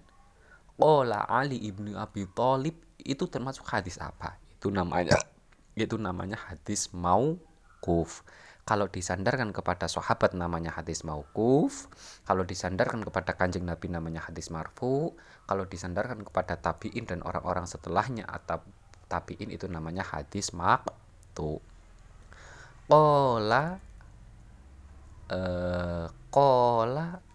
Qala 0.79 1.27
Ali 1.27 1.59
Ibnu 1.67 1.99
Abi 1.99 2.23
Thalib 2.31 2.79
itu 3.03 3.27
termasuk 3.27 3.67
hadis 3.67 3.99
apa? 3.99 4.39
Itu 4.55 4.71
namanya 4.71 5.19
itu 5.75 5.99
namanya 5.99 6.39
hadis 6.39 6.91
mauquf. 6.95 8.23
Kalau 8.63 8.85
disandarkan 8.85 9.49
kepada 9.49 9.89
sahabat 9.89 10.37
namanya 10.37 10.69
hadis 10.69 11.01
mauquf, 11.01 11.89
kalau 12.23 12.45
disandarkan 12.45 13.01
kepada 13.01 13.33
kanjeng 13.33 13.65
Nabi 13.65 13.89
namanya 13.89 14.21
hadis 14.29 14.53
marfu, 14.53 15.17
kalau 15.49 15.65
disandarkan 15.65 16.21
kepada 16.21 16.53
tabiin 16.55 17.09
dan 17.09 17.25
orang-orang 17.25 17.65
setelahnya 17.65 18.29
atau 18.29 18.61
tabiin 19.09 19.49
itu 19.49 19.65
namanya 19.65 20.05
hadis 20.05 20.53
maktu. 20.53 21.57
Qala 22.85 23.81
eh 25.29 26.05
Kola 26.29 27.29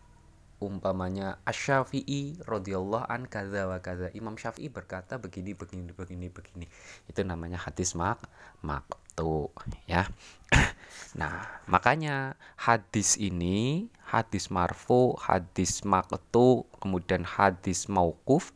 umpamanya 0.64 1.42
Asy-Syafi'i 1.44 2.40
radhiyallahu 2.46 3.04
an 3.04 3.28
kaza 3.28 3.68
wa 3.68 3.78
kaza. 3.84 4.08
Imam 4.16 4.38
Syafi'i 4.40 4.72
berkata 4.72 5.20
begini 5.20 5.52
begini 5.52 5.92
begini 5.92 6.32
begini. 6.32 6.66
Itu 7.10 7.20
namanya 7.26 7.60
hadis 7.60 7.92
mak 7.92 8.24
maktu 8.64 9.52
ya. 9.84 10.08
Nah, 11.14 11.46
makanya 11.70 12.34
hadis 12.58 13.14
ini, 13.22 13.86
hadis 14.02 14.50
marfu, 14.50 15.14
hadis 15.14 15.86
maktu, 15.86 16.66
kemudian 16.82 17.22
hadis 17.22 17.86
mauquf 17.86 18.50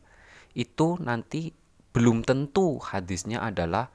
itu 0.51 0.99
nanti 0.99 1.55
belum 1.95 2.27
tentu 2.27 2.75
hadisnya 2.83 3.39
adalah 3.39 3.87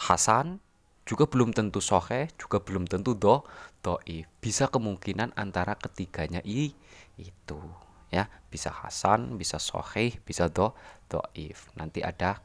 hasan 0.00 0.64
juga 1.08 1.24
belum 1.24 1.56
tentu 1.56 1.80
sohe 1.80 2.28
juga 2.36 2.60
belum 2.60 2.84
tentu 2.84 3.16
do 3.16 3.40
doif 3.80 4.28
bisa 4.44 4.68
kemungkinan 4.68 5.32
antara 5.40 5.72
ketiganya 5.80 6.44
i 6.44 6.76
itu 7.16 7.58
ya. 8.12 8.28
Bisa 8.48 8.72
hasan 8.72 9.40
bisa 9.40 9.56
sohe 9.56 10.20
bisa 10.24 10.52
do 10.52 10.76
doif. 11.08 11.72
Nanti 11.80 12.04
ada 12.04 12.44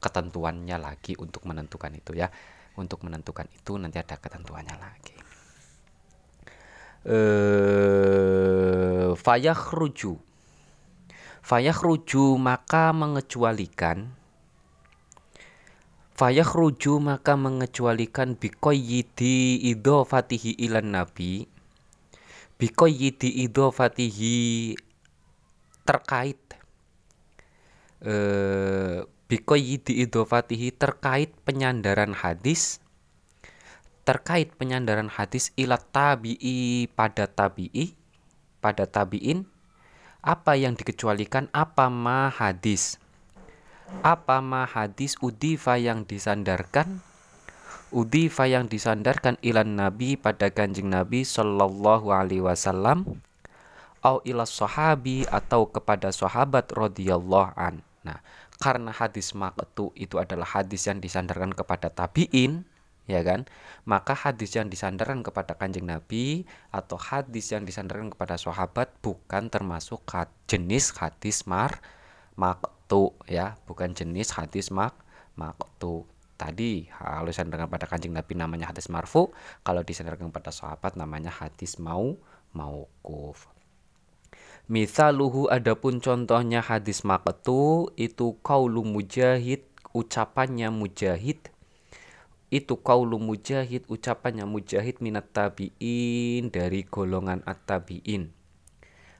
ketentuannya 0.00 0.80
lagi 0.80 1.12
untuk 1.20 1.44
menentukan 1.44 1.92
itu 1.92 2.16
ya. 2.16 2.32
Untuk 2.80 3.04
menentukan 3.04 3.44
itu 3.52 3.76
nanti 3.76 4.00
ada 4.00 4.16
ketentuannya 4.16 4.76
lagi. 4.80 5.16
Eh 7.04 9.12
fayakhruju. 9.12 10.32
Fayakhruju 11.40 12.36
maka 12.36 12.92
mengecualikan 12.92 14.19
Fayakhruju 16.20 17.00
maka 17.00 17.32
mengecualikan 17.32 18.36
bikoyidi 18.36 19.64
fatihi 19.80 20.52
ilan 20.60 20.92
nabi. 20.92 21.48
Bikoyidi 22.60 23.48
fatihi 23.48 24.76
terkait 25.88 26.36
eh, 28.04 29.00
Bikoyidi 29.32 30.04
fatihi 30.12 30.68
terkait 30.76 31.32
penyandaran 31.48 32.12
hadis 32.12 32.84
Terkait 34.04 34.52
penyandaran 34.60 35.08
hadis 35.08 35.56
ilat 35.56 35.88
tabi'i 35.88 36.84
pada 36.92 37.32
tabi'i 37.32 37.96
Pada 38.60 38.84
tabi'in. 38.84 39.48
Apa 40.20 40.52
yang 40.60 40.76
dikecualikan 40.76 41.48
apa 41.56 41.88
ma 41.88 42.28
hadis 42.28 42.99
apa 44.00 44.38
ma 44.40 44.64
hadis 44.64 45.18
udifa 45.20 45.76
yang 45.76 46.06
disandarkan? 46.06 47.02
Udifa 47.90 48.46
yang 48.46 48.70
disandarkan 48.70 49.34
ilan 49.42 49.74
nabi 49.74 50.14
pada 50.14 50.48
kanjeng 50.54 50.94
nabi 50.94 51.26
sallallahu 51.26 52.14
alaihi 52.14 52.40
wasallam 52.40 53.18
au 54.00 54.22
ila 54.22 54.46
sahabi 54.46 55.26
atau 55.26 55.68
kepada 55.68 56.14
sahabat 56.14 56.70
radhiyallahu 56.70 57.52
an. 57.58 57.82
Nah 58.06 58.22
karena 58.62 58.94
hadis 58.94 59.34
maqtu 59.34 59.90
itu 59.98 60.22
adalah 60.22 60.46
hadis 60.46 60.86
yang 60.86 61.02
disandarkan 61.02 61.50
kepada 61.50 61.90
tabiin 61.90 62.62
ya 63.10 63.26
kan? 63.26 63.50
Maka 63.82 64.14
hadis 64.14 64.54
yang 64.54 64.70
disandarkan 64.70 65.26
kepada 65.26 65.58
kanjeng 65.58 65.90
nabi 65.90 66.46
atau 66.70 66.94
hadis 66.94 67.50
yang 67.50 67.66
disandarkan 67.66 68.14
kepada 68.14 68.38
sahabat 68.38 68.94
bukan 69.02 69.50
termasuk 69.50 70.06
jenis 70.46 70.94
hadis 70.94 71.42
mar 71.50 71.82
maktu 72.40 73.12
ya. 73.28 73.60
Bukan 73.68 73.92
jenis 73.92 74.32
hadis 74.32 74.72
mak 74.72 74.96
maktu. 75.36 76.08
Tadi 76.40 76.88
kalau 76.88 77.28
disandarkan 77.28 77.68
pada 77.68 77.84
kanjeng 77.84 78.16
Nabi 78.16 78.32
namanya 78.32 78.72
hadis 78.72 78.88
marfu. 78.88 79.28
Kalau 79.60 79.84
disandarkan 79.84 80.32
pada 80.32 80.48
sahabat 80.48 80.96
namanya 80.96 81.28
hadis 81.28 81.76
mau 81.76 82.16
maukuf 82.56 83.46
Misaluhu 84.70 85.50
adapun 85.50 85.98
contohnya 85.98 86.62
hadis 86.62 87.02
maktu 87.02 87.90
itu 87.98 88.38
kaulu 88.38 88.86
mujahid 88.86 89.66
ucapannya 89.90 90.70
mujahid. 90.70 91.50
Itu 92.54 92.78
kaulu 92.78 93.18
mujahid 93.18 93.82
ucapannya 93.90 94.46
mujahid 94.46 95.02
minat 95.02 95.34
tabiin 95.34 96.54
dari 96.54 96.86
golongan 96.86 97.42
at-tabiin. 97.50 98.30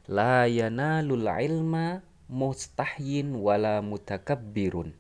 La 0.06 0.46
yanalul 0.46 1.26
ilma 1.26 1.98
mustahyin 2.30 3.34
wala 3.34 3.82
mutakabbirun. 3.82 4.94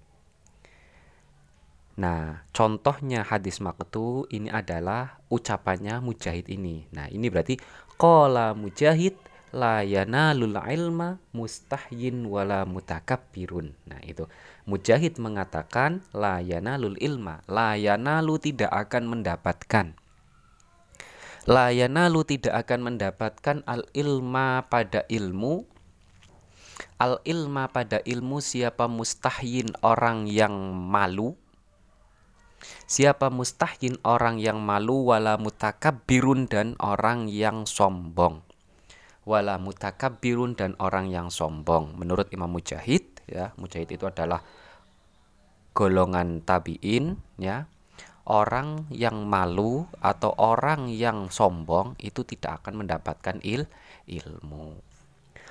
Nah, 2.00 2.48
contohnya 2.56 3.22
hadis 3.22 3.60
maktu 3.60 4.24
ini 4.32 4.48
adalah 4.48 5.20
ucapannya 5.28 6.00
Mujahid 6.00 6.48
ini. 6.48 6.88
Nah, 6.96 7.12
ini 7.12 7.28
berarti 7.28 7.60
qala 8.00 8.56
Mujahid 8.56 9.20
la 9.52 9.82
yanalul 9.82 10.56
ilma 10.56 11.20
mustahyin 11.36 12.24
wala 12.24 12.64
mutakabbirun. 12.64 13.76
Nah, 13.84 14.00
itu 14.06 14.24
Mujahid 14.64 15.20
mengatakan 15.20 16.00
la 16.16 16.40
yanalul 16.40 16.96
ilma, 16.96 17.44
la 17.50 17.76
yanalu 17.76 18.38
tidak 18.38 18.72
akan 18.72 19.04
mendapatkan. 19.18 19.92
La 21.44 21.68
yanalu 21.68 22.24
tidak 22.24 22.64
akan 22.64 22.80
mendapatkan 22.94 23.60
al 23.68 23.84
ilma 23.92 24.64
pada 24.72 25.04
ilmu 25.10 25.68
al 27.00 27.20
ilma 27.24 27.68
pada 27.68 28.00
ilmu 28.04 28.40
siapa 28.42 28.86
mustahyin 28.86 29.72
orang 29.84 30.26
yang 30.30 30.52
malu 30.74 31.36
Siapa 32.84 33.32
mustahyin 33.32 33.96
orang 34.04 34.36
yang 34.36 34.60
malu 34.60 35.08
wala 35.08 35.40
mutakabbirun 35.40 36.44
dan 36.44 36.76
orang 36.76 37.30
yang 37.32 37.64
sombong. 37.64 38.44
Wala 39.24 39.56
mutakabbirun 39.56 40.60
dan 40.60 40.76
orang 40.76 41.08
yang 41.08 41.32
sombong. 41.32 41.96
Menurut 41.96 42.28
Imam 42.34 42.52
Mujahid 42.52 43.24
ya, 43.24 43.56
Mujahid 43.56 43.88
itu 43.88 44.04
adalah 44.04 44.44
golongan 45.72 46.42
tabiin 46.42 47.16
ya 47.38 47.70
orang 48.26 48.90
yang 48.92 49.24
malu 49.24 49.86
atau 50.02 50.34
orang 50.36 50.90
yang 50.90 51.30
sombong 51.30 51.94
itu 52.02 52.26
tidak 52.26 52.62
akan 52.62 52.84
mendapatkan 52.84 53.38
il 53.46 53.70
ilmu 54.10 54.89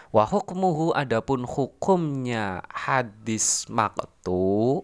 wa 0.10 0.26
hukmuhu 0.26 0.98
adapun 0.98 1.46
hukumnya 1.46 2.66
hadis 2.74 3.70
maktu 3.70 4.82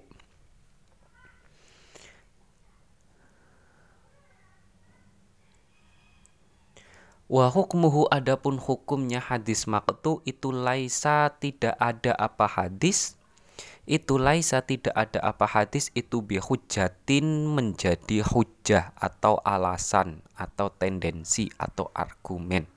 Wa 7.26 7.50
hukmuhu 7.50 8.06
adapun 8.14 8.62
hukumnya 8.62 9.18
hadis 9.18 9.66
maktu 9.66 10.22
itu 10.30 10.54
laisa 10.54 11.34
tidak 11.42 11.74
ada 11.82 12.14
apa 12.22 12.46
hadis 12.46 13.18
itu 13.90 14.22
laisa 14.22 14.62
tidak 14.62 14.94
ada 14.94 15.26
apa 15.26 15.50
hadis 15.50 15.90
itu 15.98 16.22
bihujatin 16.22 17.50
menjadi 17.50 18.22
hujah 18.22 18.94
atau 18.94 19.42
alasan 19.42 20.22
atau 20.38 20.70
tendensi 20.70 21.50
atau 21.58 21.90
argumen 21.98 22.70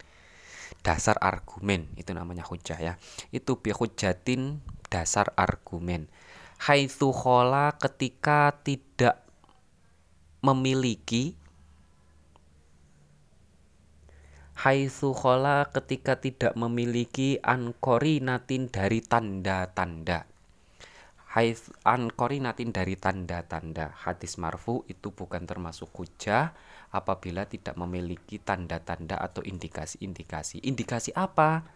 dasar 0.82 1.18
argumen 1.20 1.90
itu 1.98 2.14
namanya 2.14 2.46
hujah 2.46 2.78
ya. 2.78 2.94
Itu 3.34 3.60
bihujatin 3.60 4.62
dasar 4.88 5.34
argumen. 5.34 6.08
Haitsu 6.58 7.14
khola 7.14 7.78
ketika 7.78 8.50
tidak 8.66 9.22
memiliki 10.42 11.38
haitsu 14.58 15.14
khola 15.14 15.70
ketika 15.70 16.18
tidak 16.18 16.58
memiliki 16.58 17.38
ankori 17.38 18.18
natin 18.18 18.66
dari 18.66 18.98
tanda-tanda. 18.98 20.26
Haits 21.28 21.70
natin 22.42 22.74
dari 22.74 22.98
tanda-tanda. 22.98 23.94
Hadis 23.94 24.34
marfu 24.40 24.82
itu 24.90 25.14
bukan 25.14 25.46
termasuk 25.46 25.92
hujah 25.94 26.56
apabila 26.92 27.44
tidak 27.44 27.76
memiliki 27.76 28.40
tanda-tanda 28.40 29.20
atau 29.20 29.44
indikasi-indikasi. 29.44 30.64
Indikasi 30.64 31.12
apa? 31.12 31.68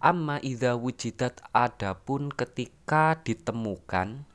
Amma 0.00 0.40
idza 0.40 0.78
wujidat 0.80 1.44
adapun 1.52 2.32
ketika 2.32 3.20
ditemukan 3.20 4.30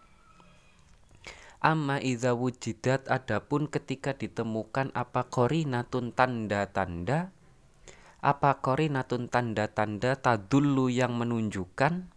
amma 1.65 1.97
idza 1.97 2.37
wujidat 2.37 3.09
adapun 3.09 3.65
ketika 3.65 4.13
ditemukan 4.13 4.93
apa 4.93 5.25
korinatun 5.25 6.13
tanda-tanda? 6.13 7.33
Apa 8.21 8.61
korinatun 8.61 9.33
tanda-tanda 9.33 10.13
tadullu 10.21 10.93
yang 10.93 11.17
menunjukkan? 11.17 12.13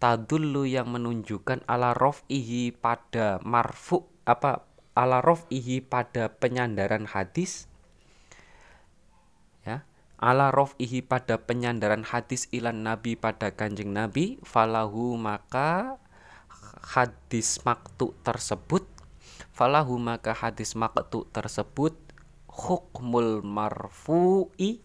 Tadullu 0.00 0.64
yang 0.64 0.88
menunjukkan 0.88 1.68
ala 1.68 1.92
ihi 2.32 2.72
pada 2.72 3.44
marfu 3.44 4.08
apa 4.24 4.64
ala 4.92 5.24
ihi 5.48 5.80
pada 5.80 6.28
penyandaran 6.28 7.08
hadis 7.08 7.68
ya 9.64 9.86
ala 10.20 10.52
ihi 10.78 11.00
pada 11.00 11.40
penyandaran 11.40 12.04
hadis 12.04 12.46
ilan 12.52 12.84
nabi 12.84 13.16
pada 13.16 13.52
kanjeng 13.52 13.90
nabi 13.90 14.36
falahu 14.44 15.16
maka 15.16 15.96
hadis 16.82 17.62
maktu 17.64 18.12
tersebut 18.26 18.84
falahu 19.56 19.96
maka 19.96 20.36
hadis 20.36 20.76
maktu 20.76 21.24
tersebut 21.32 21.96
hukmul 22.52 23.40
marfu'i 23.40 24.84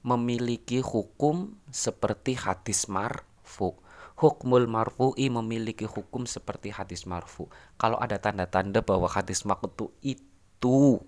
memiliki 0.00 0.80
hukum 0.80 1.60
seperti 1.68 2.36
hadis 2.40 2.88
marfu. 2.88 3.76
Hukmul 4.20 4.68
marfu'i 4.68 5.32
memiliki 5.32 5.88
hukum 5.88 6.28
seperti 6.28 6.68
hadis 6.68 7.08
marfu. 7.08 7.48
Kalau 7.80 7.96
ada 7.96 8.20
tanda-tanda 8.20 8.84
bahwa 8.84 9.08
hadis 9.08 9.48
marfu 9.48 9.88
itu 10.04 11.00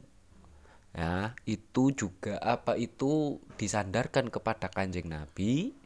ya, 0.97 1.37
itu 1.45 1.93
juga 1.93 2.41
apa 2.41 2.81
itu 2.81 3.37
disandarkan 3.61 4.33
kepada 4.33 4.73
Kanjeng 4.73 5.13
Nabi, 5.13 5.77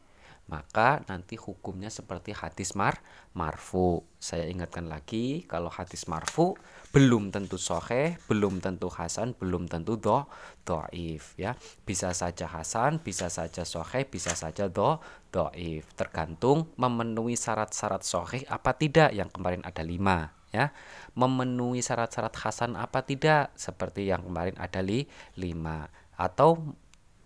maka 0.47 1.03
nanti 1.11 1.35
hukumnya 1.35 1.91
seperti 1.91 2.31
hadis 2.31 2.71
mar 2.73 3.03
marfu. 3.35 4.03
Saya 4.17 4.47
ingatkan 4.47 4.87
lagi 4.87 5.43
kalau 5.43 5.67
hadis 5.67 6.07
marfu 6.07 6.55
belum 6.95 7.29
tentu 7.35 7.59
soheh, 7.59 8.15
belum 8.31 8.63
tentu 8.63 8.87
hasan, 8.87 9.35
belum 9.35 9.67
tentu 9.67 9.99
do 9.99 10.23
doif 10.63 11.35
ya. 11.35 11.53
Bisa 11.83 12.15
saja 12.15 12.47
hasan, 12.47 13.03
bisa 13.03 13.27
saja 13.27 13.67
soheh, 13.67 14.07
bisa 14.07 14.31
saja 14.33 14.71
do 14.71 15.03
doif. 15.29 15.83
Tergantung 15.99 16.71
memenuhi 16.79 17.35
syarat-syarat 17.35 18.07
soheh 18.07 18.47
apa 18.47 18.71
tidak 18.73 19.11
yang 19.11 19.27
kemarin 19.27 19.61
ada 19.67 19.83
lima 19.83 20.31
ya. 20.55 20.71
Memenuhi 21.13 21.83
syarat-syarat 21.83 22.35
hasan 22.39 22.79
apa 22.79 23.03
tidak 23.03 23.51
seperti 23.59 24.07
yang 24.07 24.23
kemarin 24.23 24.55
ada 24.55 24.79
li 24.79 25.05
lima 25.35 25.91
atau 26.15 26.73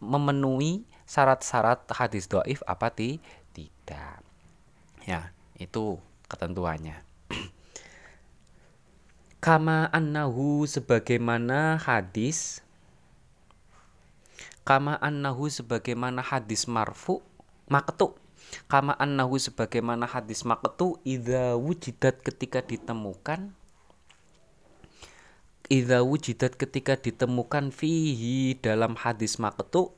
memenuhi 0.01 0.89
syarat-syarat 1.12 1.91
hadis 1.91 2.32
doif 2.32 2.63
apa 2.63 2.88
ti? 2.88 3.19
Tidak. 3.52 4.24
Ya 5.04 5.36
itu 5.60 6.00
ketentuannya. 6.32 7.04
Kama 9.45 9.91
annahu 9.91 10.63
sebagaimana 10.63 11.76
hadis 11.84 12.63
kama 14.62 14.93
annahu 15.02 15.50
sebagaimana 15.50 16.21
hadis 16.21 16.69
marfu 16.69 17.26
maktu 17.65 18.13
kama 18.69 18.93
annahu 18.93 19.41
sebagaimana 19.41 20.06
hadis 20.06 20.45
maktu 20.45 21.02
idza 21.02 21.58
wujidat 21.58 22.21
ketika 22.21 22.62
ditemukan 22.62 23.58
idza 25.65 26.06
wujidat 26.06 26.54
ketika 26.62 26.93
ditemukan 26.93 27.74
fihi 27.74 28.54
dalam 28.62 28.93
hadis 28.93 29.41
maktu 29.41 29.89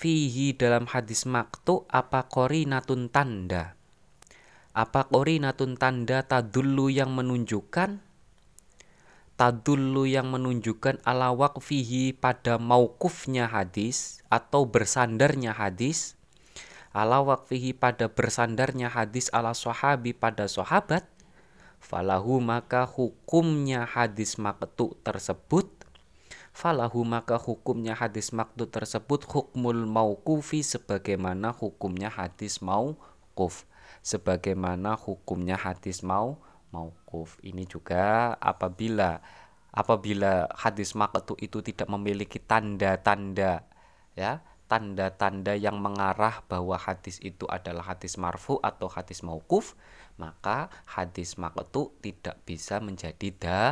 fihi 0.00 0.56
dalam 0.56 0.88
hadis 0.88 1.28
maktu 1.28 1.84
apa 1.92 2.24
natun 2.64 3.12
tanda? 3.12 3.76
Apa 4.72 5.04
natun 5.12 5.76
tanda 5.76 6.24
tadullu 6.24 6.88
yang 6.88 7.12
menunjukkan? 7.12 8.00
Tadullu 9.36 10.08
yang 10.08 10.32
menunjukkan 10.32 11.04
ala 11.04 11.36
waqfihi 11.36 12.16
pada 12.16 12.56
maukufnya 12.56 13.44
hadis 13.44 14.24
atau 14.32 14.64
bersandarnya 14.64 15.52
hadis? 15.52 16.16
Ala 16.96 17.20
waqfihi 17.20 17.76
pada 17.76 18.08
bersandarnya 18.08 18.88
hadis 18.88 19.28
ala 19.36 19.52
sahabi 19.52 20.16
pada 20.16 20.48
sahabat? 20.48 21.04
Falahu 21.76 22.40
maka 22.40 22.88
hukumnya 22.88 23.84
hadis 23.84 24.40
maktu 24.40 24.96
tersebut 25.04 25.79
falahu 26.60 27.08
maka 27.08 27.40
hukumnya 27.40 27.96
hadis 27.96 28.36
maktu 28.36 28.68
tersebut 28.68 29.24
hukmul 29.24 29.88
mauqufi 29.88 30.60
sebagaimana 30.60 31.56
hukumnya 31.56 32.12
hadis 32.12 32.60
mauquf. 32.60 33.64
Sebagaimana 34.04 35.00
hukumnya 35.00 35.56
hadis 35.56 36.04
mau 36.04 36.36
mauquf. 36.68 37.40
Ini 37.40 37.64
juga 37.64 38.36
apabila 38.36 39.24
apabila 39.72 40.52
hadis 40.52 40.92
maktu 40.92 41.32
itu 41.40 41.64
tidak 41.64 41.88
memiliki 41.88 42.36
tanda-tanda 42.36 43.64
ya 44.12 44.44
tanda-tanda 44.68 45.56
yang 45.56 45.80
mengarah 45.80 46.44
bahwa 46.46 46.76
hadis 46.78 47.18
itu 47.24 47.46
adalah 47.48 47.94
hadis 47.94 48.18
marfu 48.20 48.58
atau 48.62 48.86
hadis 48.90 49.22
mauquf 49.22 49.78
maka 50.18 50.70
hadis 50.86 51.38
maktu 51.38 51.94
tidak 52.02 52.38
bisa 52.42 52.82
menjadi 52.82 53.28
da 53.38 53.62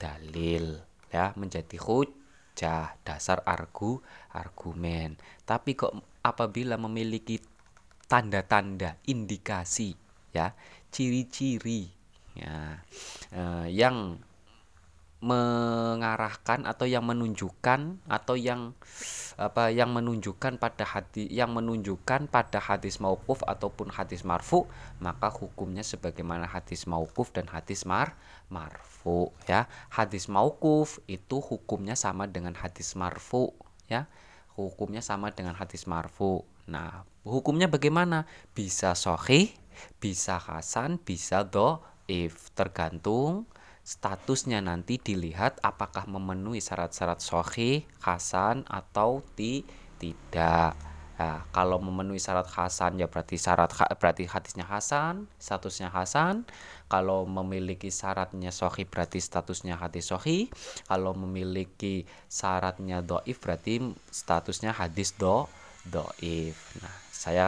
dalil 0.00 0.80
ya 1.12 1.36
menjadi 1.36 1.76
hujah 1.76 2.21
dasar 2.54 3.40
argu 3.44 4.00
argumen. 4.32 5.16
Tapi 5.44 5.74
kok 5.74 5.92
apabila 6.22 6.78
memiliki 6.78 7.40
tanda-tanda 8.06 9.00
indikasi 9.08 9.96
ya 10.36 10.52
ciri-ciri 10.92 11.88
ya 12.36 12.76
eh, 13.32 13.66
yang 13.72 14.20
mengarahkan 15.22 16.66
atau 16.66 16.82
yang 16.82 17.06
menunjukkan 17.06 18.02
atau 18.10 18.34
yang 18.34 18.74
apa 19.38 19.70
yang 19.70 19.94
menunjukkan 19.94 20.58
pada 20.58 20.82
hadis 20.82 21.30
yang 21.30 21.54
menunjukkan 21.54 22.26
pada 22.26 22.58
hadis 22.58 22.98
mauquf 22.98 23.46
ataupun 23.46 23.94
hadis 23.94 24.26
marfu 24.26 24.66
maka 24.98 25.30
hukumnya 25.30 25.86
sebagaimana 25.86 26.50
hadis 26.50 26.90
mauquf 26.90 27.30
dan 27.30 27.46
hadis 27.54 27.86
mar 27.86 28.18
marfu 28.52 29.32
ya. 29.48 29.66
Hadis 29.88 30.28
mauquf 30.28 31.00
itu 31.08 31.40
hukumnya 31.40 31.96
sama 31.96 32.28
dengan 32.28 32.52
hadis 32.52 32.92
marfu 32.92 33.56
ya. 33.88 34.12
Hukumnya 34.52 35.00
sama 35.00 35.32
dengan 35.32 35.56
hadis 35.56 35.88
marfu. 35.88 36.44
Nah 36.68 37.08
hukumnya 37.24 37.72
bagaimana? 37.72 38.28
Bisa 38.52 38.92
sahih 38.92 39.56
bisa 39.98 40.36
hasan 40.36 41.00
bisa 41.00 41.48
if 42.04 42.52
tergantung 42.52 43.48
statusnya 43.82 44.62
nanti 44.62 45.00
dilihat 45.00 45.58
apakah 45.64 46.06
memenuhi 46.06 46.62
syarat-syarat 46.62 47.18
sohi, 47.18 47.82
hasan 47.98 48.62
atau 48.70 49.26
ti 49.34 49.66
tidak 49.98 50.91
Nah, 51.20 51.44
kalau 51.52 51.76
memenuhi 51.76 52.16
syarat 52.16 52.48
hasan 52.48 52.96
ya 52.96 53.04
berarti 53.04 53.36
syarat 53.36 53.68
berarti 54.00 54.24
hadisnya 54.24 54.64
hasan, 54.64 55.28
statusnya 55.36 55.92
hasan. 55.92 56.48
Kalau 56.88 57.28
memiliki 57.28 57.92
syaratnya 57.92 58.48
sohi 58.48 58.88
berarti 58.88 59.20
statusnya 59.20 59.76
hadis 59.76 60.08
sohi. 60.08 60.48
Kalau 60.88 61.12
memiliki 61.12 62.08
syaratnya 62.32 63.04
doif 63.04 63.36
berarti 63.44 63.92
statusnya 64.08 64.72
hadis 64.72 65.12
do 65.20 65.48
doif. 65.84 66.56
Nah, 66.80 66.96
saya 67.12 67.46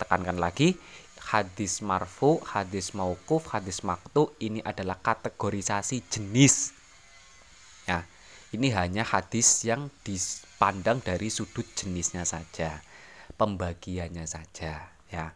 tekankan 0.00 0.40
lagi 0.40 0.80
hadis 1.28 1.84
marfu, 1.84 2.40
hadis 2.44 2.96
maukuf, 2.96 3.52
hadis 3.52 3.84
maktu 3.84 4.32
ini 4.40 4.64
adalah 4.64 4.96
kategorisasi 5.00 6.04
jenis. 6.08 6.72
Ya, 7.84 8.08
ini 8.56 8.72
hanya 8.72 9.04
hadis 9.04 9.60
yang 9.68 9.92
dipandang 10.08 11.04
dari 11.04 11.28
sudut 11.28 11.68
jenisnya 11.76 12.24
saja 12.24 12.80
pembagiannya 13.36 14.26
saja 14.26 14.90
ya 15.10 15.34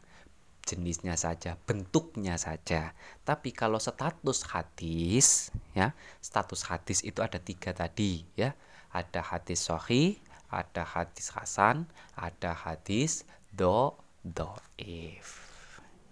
jenisnya 0.68 1.16
saja, 1.16 1.56
bentuknya 1.64 2.36
saja. 2.36 2.92
Tapi 3.24 3.56
kalau 3.56 3.80
status 3.80 4.44
hadis, 4.52 5.48
ya, 5.72 5.96
status 6.20 6.68
hadis 6.68 7.00
itu 7.00 7.24
ada 7.24 7.40
tiga 7.40 7.72
tadi, 7.72 8.28
ya. 8.36 8.52
Ada 8.92 9.24
hadis 9.24 9.64
sohi, 9.64 10.20
ada 10.52 10.84
hadis 10.84 11.32
hasan, 11.32 11.88
ada 12.12 12.52
hadis 12.52 13.24
do 13.48 13.96
doif. 14.20 15.48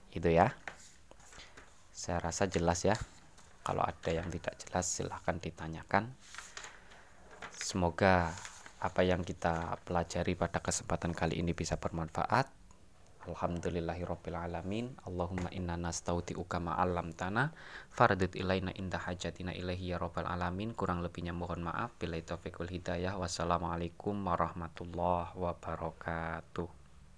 Itu 0.09 0.33
ya. 0.33 0.57
Saya 1.93 2.25
rasa 2.25 2.49
jelas 2.49 2.85
ya. 2.85 2.97
Kalau 3.65 3.85
ada 3.85 4.11
yang 4.13 4.29
tidak 4.33 4.57
jelas 4.63 4.89
silahkan 4.89 5.37
ditanyakan. 5.37 6.13
Semoga 7.57 8.31
apa 8.87 9.03
yang 9.03 9.27
kita 9.27 9.83
pelajari 9.83 10.39
pada 10.39 10.63
kesempatan 10.63 11.11
kali 11.11 11.43
ini 11.43 11.51
bisa 11.51 11.75
bermanfaat. 11.75 12.47
Alhamdulillahirabbil 13.27 14.39
alamin. 14.39 14.95
Allahumma 15.03 15.51
inna 15.51 15.75
nastauti'uka 15.75 16.63
ma 16.63 16.79
'allamtana 16.79 17.51
faradit 17.91 18.39
ilaina 18.39 18.71
inda 18.79 19.03
hajatina 19.03 19.51
ilaihi 19.51 19.91
ya 19.91 19.99
rabbal 19.99 20.31
alamin. 20.31 20.71
Kurang 20.79 21.03
lebihnya 21.03 21.35
mohon 21.35 21.67
maaf. 21.67 21.91
Bila 21.99 22.15
taufiq 22.23 22.63
hidayah. 22.63 23.19
Wassalamualaikum 23.19 24.15
warahmatullahi 24.15 25.35
wabarakatuh. 25.35 26.86